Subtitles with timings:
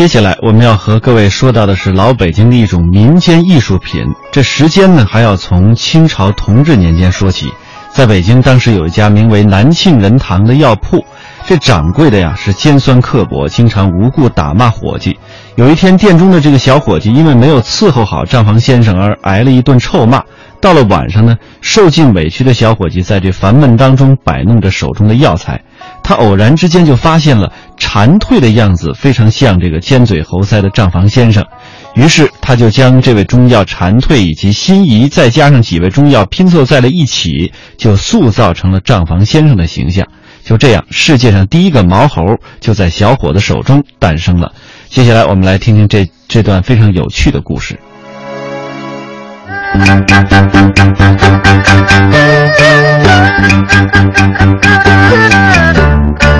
[0.00, 4.02] 接下来我们要和各位说到的是老北京的一种民间艺术品。
[4.32, 7.52] 这时间呢，还要从清朝同治年间说起。
[7.92, 11.04] 在北京，当时有一家名为南庆仁堂的药铺，
[11.44, 15.18] 这掌柜的呀是尖酸刻薄，经常无故打骂伙计。
[15.56, 20.22] 有一天，店中的这个小伙计因为没有伺候好账房先生而挨了一顿臭骂。
[20.62, 25.60] 到了晚上呢，受尽委屈的小伙计在这烦闷当中摆弄着手中的药材。
[26.02, 27.50] 他偶然之间就发现了
[27.80, 31.44] 蝉蜕的样子非常像这个尖嘴猴腮的账房先生，
[31.94, 40.06] 于是他就将这位中药蝉蜕以及心仪，再加上几位中药拼凑在了一起，就塑造成了账房先生的形象。
[40.44, 44.52] 就这样，世界上第一个毛猴就在小伙子手中诞生了。
[44.88, 47.76] 接下来，我们来听听这这段非常有趣的故事。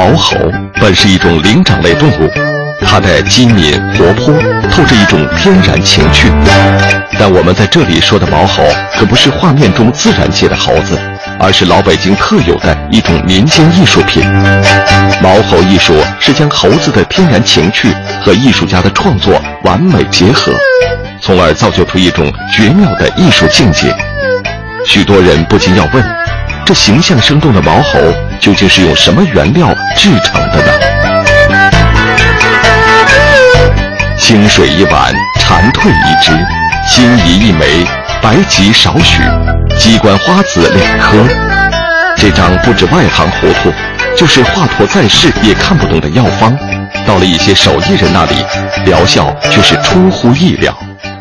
[0.00, 0.34] 毛猴
[0.80, 2.30] 本是一种灵长类动物，
[2.80, 4.34] 它的机敏活泼，
[4.70, 6.32] 透着一种天然情趣。
[7.18, 8.62] 但我们在这里说的毛猴，
[8.96, 10.98] 可不是画面中自然界的猴子，
[11.38, 14.26] 而是老北京特有的一种民间艺术品。
[15.20, 20.50] 毛猴艺术是将猴子的天然情趣和艺术家的创作完美结合。
[21.20, 23.94] 从而造就出一种绝妙的艺术境界。
[24.86, 26.02] 许多人不禁要问：
[26.64, 28.00] 这形象生动的毛猴
[28.40, 30.72] 究竟是用什么原料制成的呢？
[34.18, 36.32] 清水一碗，蝉蜕一只，
[36.88, 37.84] 心仪一枚，
[38.22, 39.22] 白及少许，
[39.78, 41.18] 鸡冠花籽两颗。
[42.16, 43.72] 这张不止外行糊涂，
[44.16, 46.56] 就是华佗在世也看不懂的药方，
[47.06, 48.34] 到了一些手艺人那里，
[48.84, 50.76] 疗效却是出乎意料。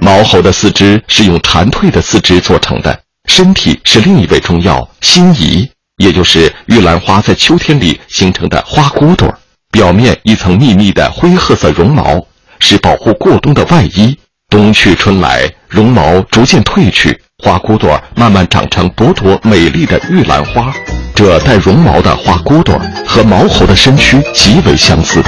[0.00, 2.98] 毛猴的四肢是用蝉蜕的四肢做成的，
[3.28, 9.32] 身体是另一味中药辛夷，也就是玉兰花在秋天里形成的花骨朵
[9.70, 12.20] 表面一层密密的灰褐色绒毛，
[12.58, 14.18] 是保护过冬的外衣。
[14.48, 20.72] 冬去春来，绒毛逐渐褪去，花骨朵慢慢长成朵朵美丽的玉兰花。
[21.12, 25.20] 这带绒毛的花骨朵和毛猴的身躯极为相似，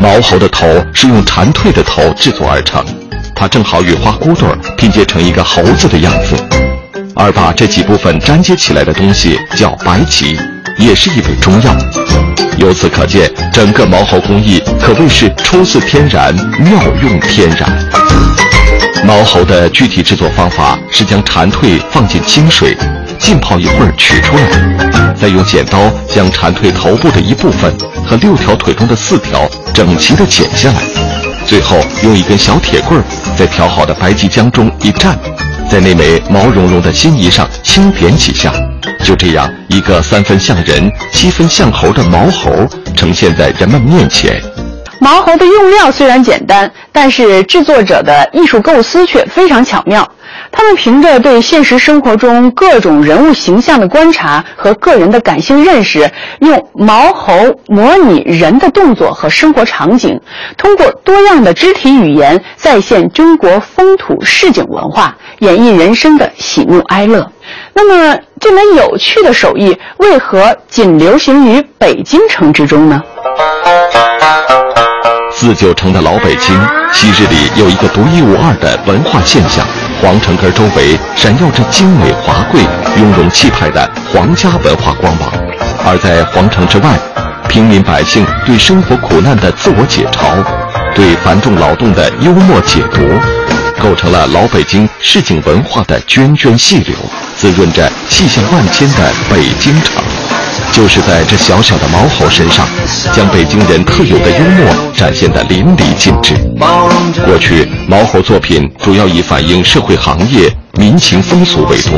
[0.00, 2.84] 毛猴的头是用蝉蜕的头制作而成。
[3.36, 6.34] 它正好与花骨朵拼接成一个猴子的样子，
[7.14, 10.36] 而把这几部分粘接起来的东西叫白芪，
[10.78, 11.74] 也是一味中药。
[12.58, 17.68] 由此可见，整个毛猴工艺可谓是出自天然，妙用天然。
[19.04, 22.76] 毛猴的具体制作方法是将蝉蜕放进清水，
[23.18, 27.72] 浸泡一会儿取出来，再用剪刀将蝉蜕头部的一部分
[28.06, 30.82] 和六条腿中的四条整齐地剪下来。
[31.46, 33.02] 最后用一根小铁棍
[33.36, 35.14] 在调好的白芨浆中一蘸，
[35.74, 38.52] 在那枚毛茸茸的心衣上轻点几下，
[39.02, 42.48] 就这样一个三分像人、七分像猴的毛猴
[42.94, 44.40] 呈现在人们面前。
[45.04, 50.10] 毛猴的用料虽然简单，但是制作者的艺术构思却非常巧妙。
[50.50, 56.10] 他们凭着对现实生活中各种人物形象的观察和个人的感性认识，
[56.40, 57.34] 用毛猴
[57.66, 60.18] 模拟人的动作和生活场景，
[60.56, 67.30] 通过多样的肢体语言再现中国风土市井文化，演绎人生的喜怒哀乐。
[67.74, 73.02] 那么，这门有趣的手艺为何仅流行于北京城之中呢？
[75.44, 76.58] 自旧城的老北京，
[76.90, 79.62] 昔日里有一个独一无二的文化现象。
[80.00, 82.62] 皇城根周围闪耀着精美华贵、
[82.96, 85.30] 雍容气派的皇家文化光芒，
[85.84, 86.98] 而在皇城之外，
[87.46, 90.42] 平民百姓对生活苦难的自我解嘲，
[90.94, 93.02] 对繁重劳动的幽默解读，
[93.78, 96.96] 构成了老北京市井文化的涓涓细流，
[97.36, 100.02] 滋润着气象万千的北京城。
[100.74, 102.66] 就是在这小小的毛猴身上，
[103.14, 106.34] 将北京人特有的幽默展现得淋漓尽致。
[107.24, 111.92] 过去，毛猴作品主要以反映社会行业、民情风俗为多，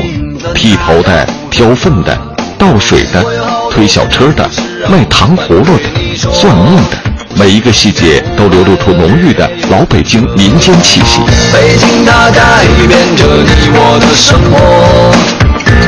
[0.55, 2.14] 剃头的、挑粪的、
[2.58, 3.25] 倒水的、
[3.70, 4.46] 推小车的、
[4.90, 6.99] 卖糖葫芦的、算命的，
[7.34, 11.23] 每一个细节都流露出浓郁的老北京民间气息。
[11.50, 15.17] 北京它改变着你我的生活。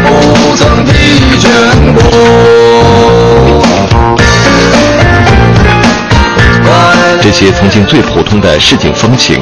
[0.00, 1.46] 不曾疲倦
[1.92, 2.57] 过。
[7.30, 9.38] 这些曾经最普通的市井风情，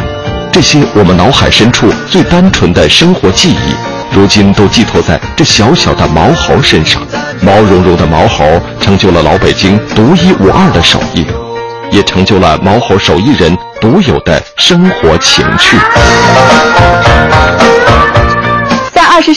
[0.50, 3.77] 这些我们脑海深处最单纯的生活记忆，
[4.12, 7.00] 如今都寄托在这小小的毛猴身上。
[7.41, 8.44] 毛茸茸的毛猴
[8.81, 11.25] 成就了老北京独一无二的手艺，
[11.93, 15.77] 也成就了毛猴手艺人独有的生活情趣。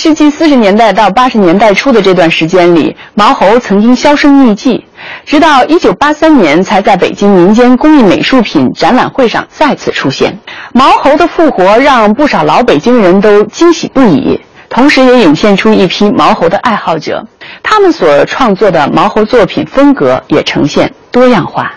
[0.02, 4.82] 世纪四十年代到八十年代初的这段时间里，毛猴曾经销声匿迹，
[5.26, 10.40] 直到一九八三年才在北京民间工艺美术品展览会上再次出现。
[10.72, 17.22] 毛猴的复活让不少老北京人都惊喜不已，同时也涌现出一批毛猴的爱好者。
[17.62, 21.74] 他们所创作的毛猴作品风格也呈现多样化。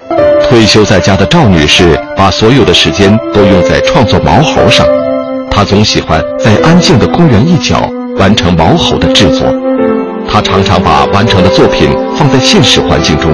[0.48, 4.86] 退休在家的赵女士把所有的时间都用在创作毛猴上，
[5.50, 9.46] 她总喜欢在安静的公园一角完成毛猴的制作。
[10.28, 13.32] 他常常把完成的作品放在现实环境中，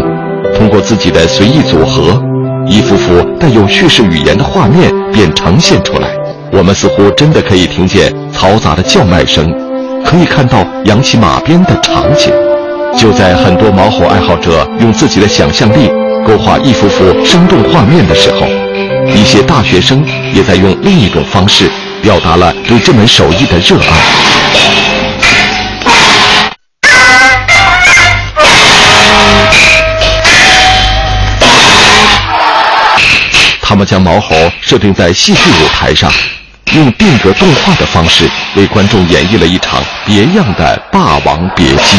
[0.56, 2.20] 通过自己的随意组合，
[2.66, 6.08] 一幅幅带有叙事语言的画面便呈现出来。
[6.50, 9.52] 我们似乎真的可以听见嘈杂的叫卖声。
[10.04, 12.32] 可以看到扬起马鞭的场景，
[12.96, 15.90] 就在很多毛猴爱好者用自己的想象力
[16.26, 18.46] 勾画一幅幅生动画面的时候，
[19.14, 20.02] 一些大学生
[20.32, 21.68] 也在用另一种方式
[22.00, 24.37] 表达了对这门手艺的热爱。
[33.78, 36.10] 他们将毛猴设定在戏剧舞台上。
[36.74, 41.96] 用定格动画的方式为观众演绎了一场别样的《霸王别姬》。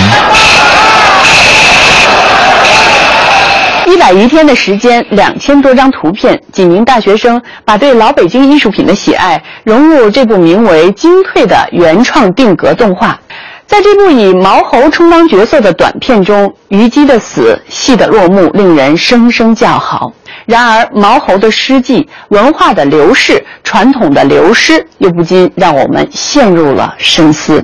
[3.90, 13.18] 一百余天的时间，两千多张图片，几名大学生把对老北京艺术品的喜爱融入这部名为《精退》的原创定格动画。
[13.70, 20.12] 在这部以毛猴充当角色的短片中，虞姬的死、戏的落幕，令人声声叫好。
[20.48, 27.64] 然而，毛猴的诗迹、文化的流逝、传统的流失，又不禁让我们陷入了深思。